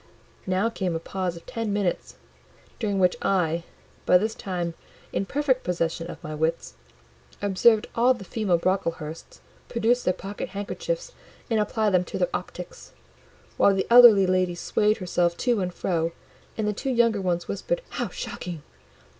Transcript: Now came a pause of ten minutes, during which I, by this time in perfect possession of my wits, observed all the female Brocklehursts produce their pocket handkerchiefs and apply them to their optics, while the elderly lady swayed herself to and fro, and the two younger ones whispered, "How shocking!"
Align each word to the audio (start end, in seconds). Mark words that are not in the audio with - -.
Now 0.47 0.67
came 0.67 0.95
a 0.95 0.99
pause 0.99 1.37
of 1.37 1.45
ten 1.45 1.71
minutes, 1.71 2.15
during 2.79 2.97
which 2.97 3.15
I, 3.21 3.65
by 4.07 4.17
this 4.17 4.33
time 4.33 4.73
in 5.13 5.27
perfect 5.27 5.63
possession 5.63 6.09
of 6.09 6.23
my 6.23 6.33
wits, 6.33 6.73
observed 7.39 7.85
all 7.93 8.15
the 8.15 8.23
female 8.25 8.57
Brocklehursts 8.57 9.41
produce 9.69 10.01
their 10.01 10.15
pocket 10.15 10.49
handkerchiefs 10.57 11.11
and 11.51 11.59
apply 11.59 11.91
them 11.91 12.03
to 12.05 12.17
their 12.17 12.33
optics, 12.35 12.93
while 13.57 13.75
the 13.75 13.85
elderly 13.91 14.25
lady 14.25 14.55
swayed 14.55 14.97
herself 14.97 15.37
to 15.37 15.61
and 15.61 15.71
fro, 15.71 16.13
and 16.57 16.67
the 16.67 16.73
two 16.73 16.89
younger 16.89 17.21
ones 17.21 17.47
whispered, 17.47 17.83
"How 17.89 18.07
shocking!" 18.09 18.63